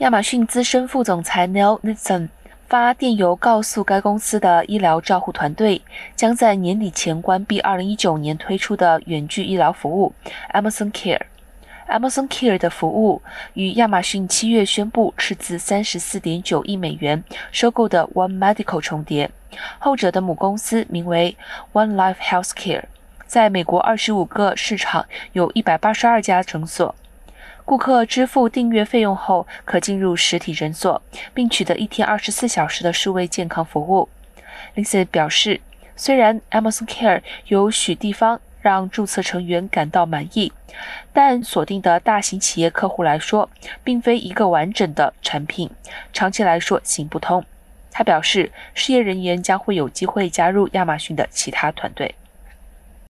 [0.00, 2.30] 亚马逊资深副总裁 Neil n i s o n
[2.70, 5.82] 发电邮告诉该公司的医疗照护团队，
[6.16, 10.14] 将在年底前关闭2019年推出的远距医疗服务
[10.54, 11.20] Amazon Care。
[11.86, 13.20] Amazon Care 的服务
[13.52, 17.22] 与亚马逊七月宣布斥资34.9亿美元
[17.52, 19.30] 收购的 One Medical 重叠，
[19.78, 21.36] 后者的母公司名为
[21.74, 22.84] One Life Healthcare，
[23.26, 25.04] 在美国25个市场
[25.34, 26.94] 有一百八十二家诊所。
[27.70, 31.00] 顾客支付订阅费用后，可进入实体诊所，
[31.32, 34.08] 并取得一天二十四小时的数位健康服务。
[34.74, 35.60] 林森表示，
[35.94, 40.52] 虽然 Amazon Care 有许地方让注册成员感到满意，
[41.12, 43.48] 但锁定的大型企业客户来说，
[43.84, 45.70] 并非一个完整的产品，
[46.12, 47.44] 长期来说行不通。
[47.92, 52.16] 他表示，事业人员将会有机会加入亚马逊的其他团队。